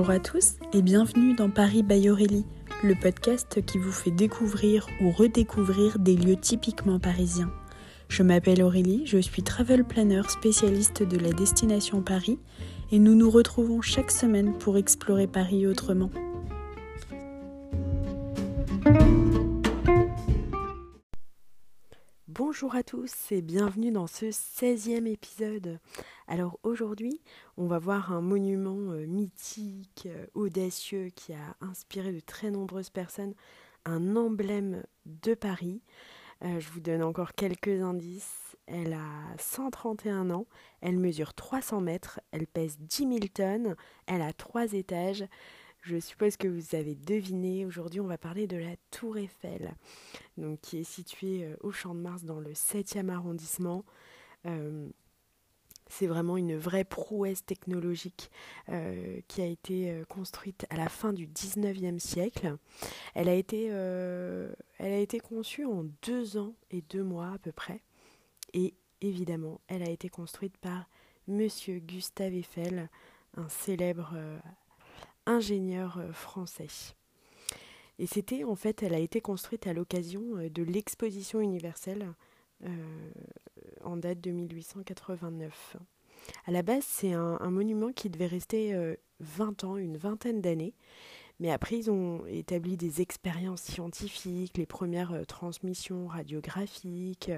Bonjour 0.00 0.14
à 0.14 0.18
tous 0.18 0.54
et 0.72 0.80
bienvenue 0.80 1.34
dans 1.34 1.50
Paris 1.50 1.82
by 1.82 2.08
Aurélie, 2.08 2.46
le 2.82 2.94
podcast 2.94 3.62
qui 3.66 3.76
vous 3.76 3.92
fait 3.92 4.10
découvrir 4.10 4.86
ou 5.02 5.10
redécouvrir 5.10 5.98
des 5.98 6.16
lieux 6.16 6.38
typiquement 6.40 6.98
parisiens. 6.98 7.50
Je 8.08 8.22
m'appelle 8.22 8.62
Aurélie, 8.62 9.02
je 9.04 9.18
suis 9.18 9.42
travel 9.42 9.84
planner 9.84 10.22
spécialiste 10.26 11.02
de 11.02 11.18
la 11.18 11.32
destination 11.32 12.00
Paris 12.00 12.38
et 12.90 12.98
nous 12.98 13.14
nous 13.14 13.28
retrouvons 13.28 13.82
chaque 13.82 14.10
semaine 14.10 14.56
pour 14.56 14.78
explorer 14.78 15.26
Paris 15.26 15.66
autrement. 15.66 16.08
Bonjour 22.52 22.74
à 22.74 22.82
tous 22.82 23.30
et 23.30 23.42
bienvenue 23.42 23.92
dans 23.92 24.08
ce 24.08 24.26
16e 24.26 25.06
épisode. 25.06 25.78
Alors 26.26 26.58
aujourd'hui, 26.64 27.20
on 27.56 27.68
va 27.68 27.78
voir 27.78 28.12
un 28.12 28.20
monument 28.20 28.90
euh, 28.90 29.06
mythique, 29.06 30.08
euh, 30.10 30.26
audacieux 30.34 31.10
qui 31.14 31.32
a 31.32 31.54
inspiré 31.60 32.12
de 32.12 32.18
très 32.18 32.50
nombreuses 32.50 32.90
personnes, 32.90 33.34
un 33.84 34.16
emblème 34.16 34.82
de 35.06 35.34
Paris. 35.34 35.80
Euh, 36.42 36.58
je 36.58 36.68
vous 36.70 36.80
donne 36.80 37.04
encore 37.04 37.34
quelques 37.34 37.80
indices. 37.82 38.56
Elle 38.66 38.94
a 38.94 39.36
131 39.38 40.30
ans, 40.30 40.46
elle 40.80 40.98
mesure 40.98 41.34
300 41.34 41.80
mètres, 41.80 42.18
elle 42.32 42.48
pèse 42.48 42.78
10 42.80 42.96
000 42.96 43.18
tonnes, 43.32 43.76
elle 44.08 44.22
a 44.22 44.32
trois 44.32 44.72
étages. 44.72 45.24
Je 45.82 45.98
suppose 45.98 46.36
que 46.36 46.46
vous 46.46 46.74
avez 46.74 46.94
deviné, 46.94 47.64
aujourd'hui 47.64 48.00
on 48.00 48.06
va 48.06 48.18
parler 48.18 48.46
de 48.46 48.58
la 48.58 48.76
Tour 48.90 49.16
Eiffel, 49.16 49.74
donc, 50.36 50.60
qui 50.60 50.78
est 50.78 50.84
située 50.84 51.44
euh, 51.44 51.56
au 51.62 51.72
Champ 51.72 51.94
de 51.94 52.00
Mars 52.00 52.24
dans 52.24 52.38
le 52.38 52.52
7e 52.52 53.08
arrondissement. 53.08 53.86
Euh, 54.44 54.88
c'est 55.88 56.06
vraiment 56.06 56.36
une 56.36 56.54
vraie 56.54 56.84
prouesse 56.84 57.46
technologique 57.46 58.30
euh, 58.68 59.20
qui 59.26 59.40
a 59.40 59.46
été 59.46 60.02
construite 60.08 60.66
à 60.70 60.76
la 60.76 60.88
fin 60.88 61.12
du 61.12 61.26
19e 61.26 61.98
siècle. 61.98 62.56
Elle 63.14 63.28
a, 63.28 63.34
été, 63.34 63.64
elle 63.64 64.54
a 64.78 64.98
été 64.98 65.18
conçue 65.18 65.64
en 65.64 65.86
deux 66.02 66.36
ans 66.36 66.54
et 66.70 66.82
deux 66.82 67.02
mois 67.02 67.32
à 67.32 67.38
peu 67.38 67.50
près. 67.50 67.82
Et 68.52 68.74
évidemment, 69.00 69.60
elle 69.66 69.82
a 69.82 69.90
été 69.90 70.08
construite 70.08 70.56
par 70.58 70.88
Monsieur 71.26 71.80
Gustave 71.80 72.34
Eiffel, 72.34 72.88
un 73.36 73.48
célèbre 73.48 74.14
ingénieur 75.30 75.98
euh, 75.98 76.12
français. 76.12 76.94
Et 77.98 78.06
c'était 78.06 78.44
en 78.44 78.56
fait, 78.56 78.82
elle 78.82 78.94
a 78.94 78.98
été 78.98 79.20
construite 79.20 79.66
à 79.66 79.72
l'occasion 79.72 80.22
euh, 80.36 80.50
de 80.50 80.62
l'exposition 80.62 81.40
universelle 81.40 82.12
euh, 82.64 82.68
en 83.84 83.96
date 83.96 84.20
de 84.20 84.30
1889. 84.30 85.76
À 86.46 86.50
la 86.50 86.62
base, 86.62 86.84
c'est 86.84 87.12
un, 87.12 87.50
monument 87.50 87.92
qui 87.92 88.10
devait 88.10 88.26
rester 88.26 88.74
20 89.20 89.64
ans, 89.64 89.78
une 89.78 89.96
vingtaine 89.96 90.42
d'années. 90.42 90.74
Mais 91.38 91.50
après, 91.50 91.78
ils 91.78 91.90
ont 91.90 92.26
établi 92.26 92.76
des 92.76 93.00
expériences 93.00 93.62
scientifiques, 93.62 94.58
les 94.58 94.66
premières 94.66 95.26
transmissions 95.26 96.08
radiographiques. 96.08 97.30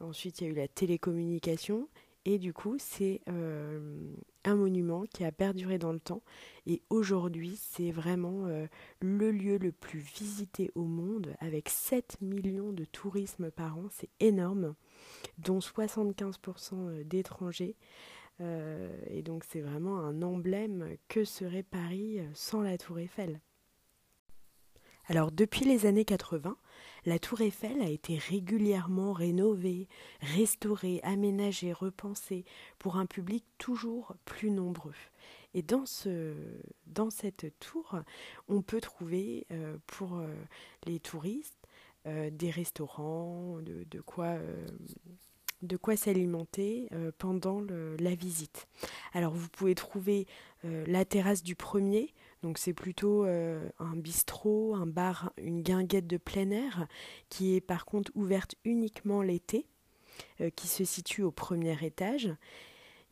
ensuite, 0.00 0.40
il 0.40 0.44
y 0.44 0.46
a 0.48 0.50
eu 0.50 0.56
la 0.56 0.66
télécommunication. 0.66 1.88
Et 2.24 2.38
du 2.38 2.52
coup, 2.52 2.74
c'est 2.80 3.20
un 4.44 4.56
monument 4.56 5.04
qui 5.12 5.24
a 5.24 5.32
perduré 5.32 5.78
dans 5.78 5.92
le 5.92 6.00
temps. 6.00 6.22
Et 6.66 6.82
aujourd'hui, 6.90 7.58
c'est 7.60 7.90
vraiment 7.90 8.46
euh, 8.46 8.66
le 9.00 9.30
lieu 9.30 9.58
le 9.58 9.72
plus 9.72 9.98
visité 9.98 10.70
au 10.74 10.84
monde, 10.84 11.34
avec 11.40 11.68
7 11.68 12.18
millions 12.20 12.72
de 12.72 12.84
tourismes 12.84 13.50
par 13.50 13.78
an. 13.78 13.86
C'est 13.90 14.10
énorme, 14.20 14.74
dont 15.38 15.58
75% 15.58 16.74
euh, 16.74 17.04
d'étrangers. 17.04 17.76
et 18.40 19.22
donc, 19.22 19.44
c'est 19.44 19.60
vraiment 19.60 19.98
un 19.98 20.20
emblème 20.22 20.96
que 21.08 21.24
serait 21.24 21.62
Paris 21.62 22.18
sans 22.34 22.62
la 22.62 22.76
Tour 22.76 22.98
Eiffel? 22.98 23.40
Alors, 25.06 25.30
depuis 25.30 25.66
les 25.66 25.84
années 25.84 26.06
80, 26.06 26.56
la 27.04 27.18
tour 27.18 27.42
Eiffel 27.42 27.82
a 27.82 27.90
été 27.90 28.16
régulièrement 28.16 29.12
rénovée, 29.12 29.88
restaurée, 30.20 31.00
aménagée, 31.02 31.72
repensée 31.72 32.46
pour 32.78 32.96
un 32.96 33.04
public 33.04 33.44
toujours 33.58 34.14
plus 34.24 34.50
nombreux. 34.50 34.94
Et 35.52 35.62
dans, 35.62 35.84
ce, 35.84 36.34
cette 37.10 37.58
tour, 37.60 37.98
on 38.48 38.62
peut 38.62 38.80
trouver 38.80 39.46
euh, 39.50 39.76
pour 39.86 40.16
euh, 40.16 40.26
les 40.86 40.98
touristes 40.98 41.68
euh, 42.06 42.30
des 42.30 42.50
restaurants, 42.50 43.58
de, 43.60 43.84
de 43.90 44.00
quoi 44.00 44.36
de 45.62 45.78
quoi 45.78 45.96
s'alimenter 45.96 46.90
pendant 47.16 47.62
la 47.98 48.14
visite. 48.14 48.68
Alors 49.14 49.32
vous 49.32 49.48
pouvez 49.48 49.74
trouver 49.74 50.26
la 50.62 51.06
terrasse 51.06 51.42
du 51.42 51.54
premier 51.54 52.12
donc 52.44 52.58
c'est 52.58 52.74
plutôt 52.74 53.24
euh, 53.24 53.66
un 53.78 53.96
bistrot, 53.96 54.74
un 54.74 54.86
bar, 54.86 55.32
une 55.38 55.62
guinguette 55.62 56.06
de 56.06 56.18
plein 56.18 56.50
air 56.50 56.86
qui 57.30 57.56
est 57.56 57.62
par 57.62 57.86
contre 57.86 58.12
ouverte 58.14 58.54
uniquement 58.66 59.22
l'été, 59.22 59.66
euh, 60.42 60.50
qui 60.50 60.68
se 60.68 60.84
situe 60.84 61.22
au 61.22 61.30
premier 61.30 61.74
étage. 61.82 62.30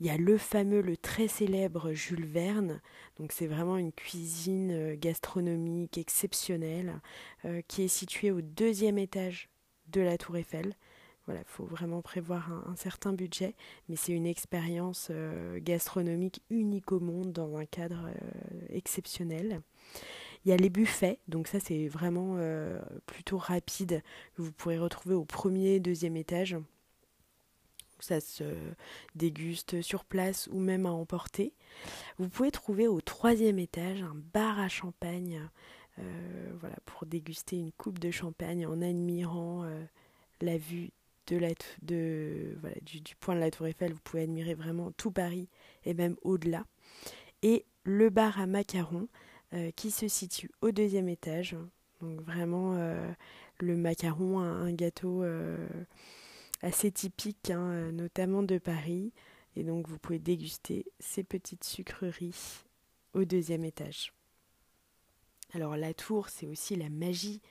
Il 0.00 0.06
y 0.06 0.10
a 0.10 0.18
le 0.18 0.36
fameux, 0.36 0.82
le 0.82 0.98
très 0.98 1.28
célèbre 1.28 1.92
Jules 1.94 2.26
Verne. 2.26 2.82
Donc 3.16 3.32
c'est 3.32 3.46
vraiment 3.46 3.78
une 3.78 3.92
cuisine 3.92 4.70
euh, 4.70 4.96
gastronomique 4.98 5.96
exceptionnelle 5.96 7.00
qui 7.68 7.84
est 7.84 7.88
située 7.88 8.32
au 8.32 8.42
deuxième 8.42 8.98
étage 8.98 9.48
de 9.88 10.02
la 10.02 10.18
Tour 10.18 10.36
Eiffel. 10.36 10.76
Voilà, 11.26 11.40
il 11.40 11.46
faut 11.48 11.64
vraiment 11.64 12.02
prévoir 12.02 12.50
un, 12.66 12.74
certain 12.74 13.12
budget, 13.12 13.54
mais 13.88 13.94
c'est 13.94 14.12
une 14.12 14.26
expérience 14.26 15.08
euh, 15.10 15.60
gastronomique 15.60 16.42
unique 16.50 16.90
au 16.90 16.98
monde 16.98 17.32
dans 17.32 17.56
un 17.56 17.64
cadre 17.64 18.08
euh, 18.08 18.66
exceptionnel. 18.70 19.62
Il 20.44 20.50
y 20.50 20.52
a 20.52 20.56
les 20.56 20.70
buffets, 20.70 21.20
donc 21.28 21.46
ça 21.46 21.60
c'est 21.60 21.86
vraiment 21.86 22.34
euh, 22.38 22.80
plutôt 23.06 23.38
rapide, 23.38 24.02
que 24.34 24.42
vous 24.42 24.50
pourrez 24.50 24.78
retrouver 24.78 25.14
au 25.14 25.24
premier, 25.24 25.78
deuxième 25.78 26.16
étage. 26.16 26.56
Ça 28.00 28.20
se 28.20 28.42
déguste 29.14 29.80
sur 29.80 30.04
place 30.04 30.48
ou 30.50 30.58
même 30.58 30.86
à 30.86 30.90
emporter. 30.90 31.54
Vous 32.18 32.28
pouvez 32.28 32.50
trouver 32.50 32.88
au 32.88 33.00
troisième 33.00 33.60
étage 33.60 34.02
un 34.02 34.16
bar 34.34 34.58
à 34.58 34.68
champagne, 34.68 35.40
voilà, 36.58 36.74
pour 36.84 37.06
déguster 37.06 37.58
une 37.58 37.70
coupe 37.70 38.00
de 38.00 38.10
champagne 38.10 38.66
en 38.66 38.82
admirant 38.82 39.64
la 40.40 40.58
vue 40.58 40.90
de 41.26 42.56
voilà, 42.60 42.76
du, 42.82 43.14
point 43.16 43.34
de 43.34 43.40
la 43.40 43.50
Tour 43.50 43.66
Eiffel, 43.66 43.92
vous 43.92 44.00
pouvez 44.02 44.22
admirer 44.24 44.54
vraiment 44.54 44.90
tout 44.92 45.10
Paris 45.10 45.48
et 45.84 45.94
même 45.94 46.16
au-delà. 46.22 46.64
Et 47.42 47.64
le 47.84 48.10
bar 48.10 48.40
à 48.40 48.46
macarons 48.46 49.08
euh, 49.54 49.70
qui 49.72 49.90
se 49.90 50.08
situe 50.08 50.50
au 50.60 50.70
deuxième 50.70 51.08
étage. 51.08 51.56
Donc 52.00 52.20
vraiment 52.22 52.74
euh, 52.76 53.12
le 53.60 53.76
macaron, 53.76 54.40
un, 54.40 54.72
gâteau 54.72 55.22
euh, 55.22 55.68
assez 56.62 56.90
typique, 56.90 57.50
hein, 57.50 57.92
notamment 57.92 58.42
de 58.42 58.58
Paris. 58.58 59.12
Et 59.56 59.62
donc 59.62 59.88
vous 59.88 59.98
pouvez 59.98 60.18
déguster 60.18 60.86
ces 60.98 61.22
petites 61.22 61.64
sucreries 61.64 62.64
au 63.14 63.24
deuxième 63.24 63.64
étage. 63.64 64.12
Alors 65.54 65.76
la 65.76 65.92
tour, 65.92 66.28
c'est 66.30 66.46
aussi 66.46 66.76
la 66.76 66.88
magie 66.88 67.42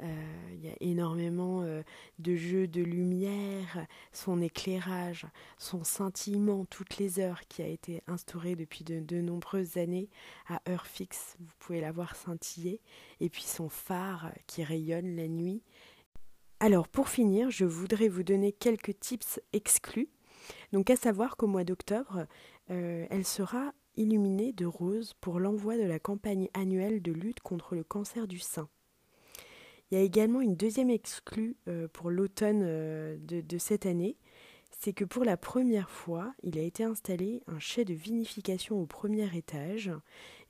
il 0.00 0.64
y 0.64 0.68
a 0.68 0.76
énormément 0.80 1.62
euh, 1.62 1.82
de 2.18 2.36
jeux 2.36 2.68
de 2.68 2.82
lumière, 2.82 3.86
son 4.12 4.40
éclairage, 4.40 5.26
son 5.56 5.84
scintillement 5.84 6.64
toutes 6.66 6.98
les 6.98 7.20
heures 7.20 7.42
qui 7.48 7.62
a 7.62 7.66
été 7.66 8.02
instauré 8.06 8.54
depuis 8.54 8.84
de, 8.84 9.20
nombreuses 9.20 9.76
années 9.76 10.08
à 10.48 10.60
heure 10.68 10.86
fixe. 10.86 11.36
Vous 11.40 11.52
pouvez 11.58 11.80
la 11.80 11.92
voir 11.92 12.16
scintiller. 12.16 12.80
Et 13.20 13.28
puis 13.28 13.42
son 13.42 13.68
phare 13.68 14.32
qui 14.46 14.62
rayonne 14.62 15.16
la 15.16 15.28
nuit. 15.28 15.62
Alors 16.60 16.88
pour 16.88 17.08
finir, 17.08 17.50
je 17.50 17.64
voudrais 17.64 18.08
vous 18.08 18.22
donner 18.22 18.52
quelques 18.52 18.98
tips 18.98 19.40
exclus. 19.52 20.08
Donc 20.72 20.90
à 20.90 20.96
savoir 20.96 21.36
qu'au 21.36 21.46
mois 21.46 21.64
d'octobre, 21.64 22.26
euh, 22.70 23.06
elle 23.10 23.26
sera 23.26 23.72
illuminée 23.96 24.52
de 24.52 24.66
rose 24.66 25.14
pour 25.20 25.40
l'envoi 25.40 25.76
de 25.76 25.82
la 25.82 25.98
campagne 25.98 26.48
annuelle 26.54 27.02
de 27.02 27.12
lutte 27.12 27.40
contre 27.40 27.74
le 27.74 27.84
cancer 27.84 28.28
du 28.28 28.38
sein. 28.38 28.68
Il 29.90 29.96
y 29.96 30.00
a 30.00 30.04
également 30.04 30.40
une 30.40 30.56
deuxième 30.56 30.90
exclue 30.90 31.56
euh, 31.66 31.88
pour 31.88 32.10
l'automne 32.10 32.60
euh, 32.62 33.16
de, 33.20 33.58
cette 33.58 33.86
année, 33.86 34.16
c'est 34.70 34.92
que 34.92 35.04
pour 35.04 35.24
la 35.24 35.38
première 35.38 35.88
fois, 35.88 36.34
il 36.42 36.58
a 36.58 36.62
été 36.62 36.84
installé 36.84 37.42
un 37.46 37.58
chai 37.58 37.86
de 37.86 37.94
vinification 37.94 38.80
au 38.80 38.86
premier 38.86 39.34
étage, 39.34 39.90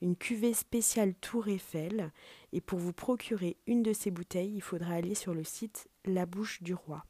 une 0.01 0.17
cuvée 0.17 0.53
spéciale 0.53 1.15
Tour 1.15 1.47
Eiffel, 1.47 2.11
et 2.51 2.59
pour 2.59 2.79
vous 2.79 2.91
procurer 2.91 3.55
une 3.65 3.81
de 3.81 3.93
ces 3.93 4.11
bouteilles, 4.11 4.53
il 4.55 4.61
faudra 4.61 4.93
aller 4.95 5.15
sur 5.15 5.33
le 5.33 5.45
site 5.45 5.87
La 6.03 6.25
Bouche 6.25 6.61
du 6.61 6.73
Roi. 6.73 7.05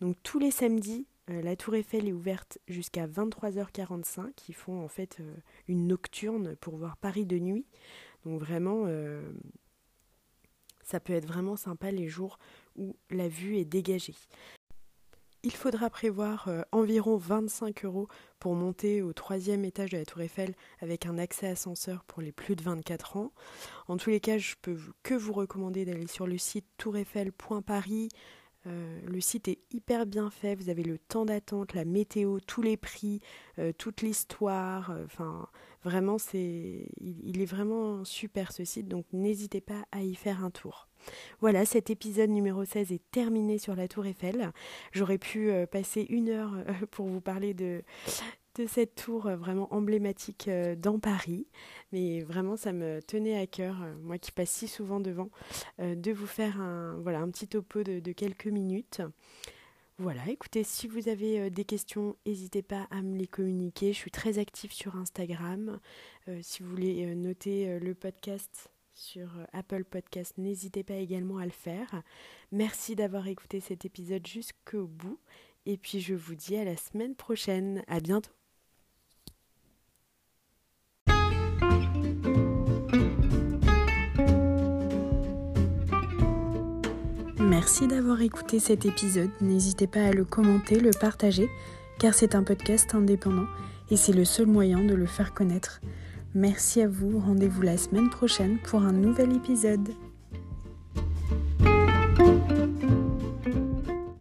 Donc 0.00 0.16
tous 0.22 0.38
les 0.38 0.50
samedis, 0.50 1.06
euh, 1.28 1.42
la 1.42 1.54
Tour 1.54 1.74
Eiffel 1.74 2.08
est 2.08 2.12
ouverte 2.12 2.58
jusqu'à 2.66 3.06
23h45. 3.06 4.30
Ils 4.48 4.54
font 4.54 4.82
en 4.82 4.88
fait 4.88 5.18
une 5.68 5.86
nocturne 5.86 6.56
pour 6.56 6.76
voir 6.76 6.96
Paris 6.96 7.26
de 7.26 7.38
nuit. 7.38 7.66
Donc 8.24 8.40
vraiment, 8.40 8.86
ça 10.86 11.00
peut 11.00 11.12
être 11.12 11.26
vraiment 11.26 11.56
sympa 11.56 11.90
les 11.90 12.08
jours 12.08 12.38
où 12.76 12.96
la 13.10 13.28
vue 13.28 13.58
est 13.58 13.64
dégagée. 13.64 14.14
il 15.42 15.52
faudra 15.52 15.90
prévoir 15.90 16.48
euh, 16.48 16.62
environ 16.72 17.16
25 17.16 17.84
euros 17.84 18.08
pour 18.38 18.54
monter 18.54 19.02
au 19.02 19.12
troisième 19.12 19.64
étage 19.64 19.90
de 19.90 19.98
la 19.98 20.04
Tour 20.04 20.22
Eiffel 20.22 20.54
avec 20.80 21.06
un 21.06 21.18
accès 21.18 21.48
ascenseur 21.48 22.04
pour 22.04 22.22
les 22.22 22.32
plus 22.32 22.56
de 22.56 22.62
24 22.62 23.16
ans. 23.16 23.32
En 23.88 23.96
tous 23.96 24.10
les 24.10 24.20
cas, 24.20 24.38
je 24.38 24.54
peux 24.60 24.76
que 25.02 25.14
vous 25.14 25.32
recommander 25.32 25.84
d'aller 25.84 26.06
sur 26.06 26.26
le 26.26 26.38
site 26.38 26.66
toureiffel.paris. 26.78 28.08
Euh, 28.66 29.00
le 29.06 29.20
site 29.20 29.48
est 29.48 29.58
hyper 29.72 30.06
bien 30.06 30.30
fait, 30.30 30.54
vous 30.54 30.68
avez 30.68 30.82
le 30.82 30.98
temps 30.98 31.24
d'attente, 31.24 31.74
la 31.74 31.84
météo, 31.84 32.38
tous 32.46 32.62
les 32.62 32.76
prix, 32.76 33.20
euh, 33.58 33.72
toute 33.72 34.02
l'histoire. 34.02 34.92
Enfin, 35.04 35.48
vraiment, 35.84 36.18
c'est, 36.18 36.88
il, 37.00 37.40
est 37.40 37.46
vraiment 37.46 38.04
super 38.04 38.52
ce 38.52 38.64
site, 38.64 38.88
donc 38.88 39.06
n'hésitez 39.12 39.60
pas 39.60 39.84
à 39.92 40.02
y 40.02 40.14
faire 40.14 40.44
un 40.44 40.50
tour. 40.50 40.88
Voilà, 41.40 41.64
cet 41.64 41.90
épisode 41.90 42.30
numéro 42.30 42.64
16 42.64 42.92
est 42.92 43.10
terminé 43.10 43.58
sur 43.58 43.76
la 43.76 43.88
tour 43.88 44.06
Eiffel. 44.06 44.52
J'aurais 44.92 45.18
pu 45.18 45.50
euh, 45.50 45.66
passer 45.66 46.06
une 46.08 46.28
heure 46.28 46.54
euh, 46.54 46.72
pour 46.90 47.06
vous 47.06 47.20
parler 47.20 47.54
de, 47.54 47.82
de 48.56 48.66
cette 48.66 48.94
tour 48.94 49.26
euh, 49.26 49.36
vraiment 49.36 49.72
emblématique 49.72 50.50
dans 50.78 50.98
Paris. 50.98 51.46
Mais 51.92 52.22
vraiment, 52.22 52.56
ça 52.56 52.72
me 52.72 53.00
tenait 53.02 53.38
à 53.38 53.46
cœur, 53.46 53.76
moi 54.02 54.18
qui 54.18 54.32
passe 54.32 54.50
si 54.50 54.68
souvent 54.68 55.00
devant, 55.00 55.30
de 55.78 56.12
vous 56.12 56.26
faire 56.26 56.60
un, 56.60 56.96
voilà, 57.02 57.20
un 57.20 57.30
petit 57.30 57.48
topo 57.48 57.82
de, 57.82 58.00
de 58.00 58.12
quelques 58.12 58.46
minutes. 58.46 59.02
Voilà, 59.98 60.28
écoutez, 60.28 60.62
si 60.62 60.88
vous 60.88 61.08
avez 61.08 61.48
des 61.50 61.64
questions, 61.64 62.16
n'hésitez 62.26 62.62
pas 62.62 62.86
à 62.90 63.02
me 63.02 63.16
les 63.16 63.26
communiquer. 63.26 63.92
Je 63.92 63.98
suis 63.98 64.10
très 64.10 64.38
active 64.38 64.72
sur 64.72 64.96
Instagram. 64.96 65.80
si 66.42 66.62
vous 66.62 66.68
voulez 66.68 67.14
noter 67.14 67.78
le 67.78 67.94
podcast, 67.94 68.70
sur 68.96 69.28
euh, 69.38 69.44
Apple 69.52 69.84
Podcast. 69.84 70.34
N'hésitez 70.38 70.82
pas 70.82 70.94
également 70.94 71.38
à 71.38 71.44
le 71.44 71.50
faire. 71.50 72.02
Merci 72.50 72.96
d'avoir 72.96 73.28
écouté 73.28 73.60
cet 73.60 73.84
épisode 73.84 74.26
jusqu'au 74.26 74.86
bout. 74.86 75.20
Et 75.66 75.76
puis 75.76 76.00
je 76.00 76.14
vous 76.14 76.34
dis 76.34 76.56
à 76.56 76.64
la 76.64 76.76
semaine 76.76 77.14
prochaine. 77.14 77.84
À 77.86 78.00
bientôt. 78.00 78.32
Merci 87.66 87.88
d'avoir 87.88 88.22
écouté 88.22 88.60
cet 88.60 88.86
épisode. 88.86 89.30
N'hésitez 89.40 89.88
pas 89.88 90.02
à 90.02 90.12
le 90.12 90.24
commenter, 90.24 90.78
le 90.78 90.92
partager, 90.92 91.50
car 91.98 92.14
c'est 92.14 92.36
un 92.36 92.44
podcast 92.44 92.94
indépendant 92.94 93.48
et 93.90 93.96
c'est 93.96 94.12
le 94.12 94.24
seul 94.24 94.46
moyen 94.46 94.84
de 94.84 94.94
le 94.94 95.04
faire 95.04 95.34
connaître. 95.34 95.80
Merci 96.32 96.80
à 96.80 96.86
vous, 96.86 97.18
rendez-vous 97.18 97.62
la 97.62 97.76
semaine 97.76 98.08
prochaine 98.08 98.58
pour 98.58 98.82
un 98.82 98.92
nouvel 98.92 99.34
épisode. 99.34 99.88